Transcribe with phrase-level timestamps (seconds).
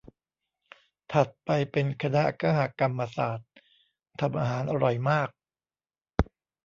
[1.13, 3.49] ถัดไปเป็นคณะคหกรรมศาสตร์
[4.19, 5.29] ทำอาหารอร่อยมาก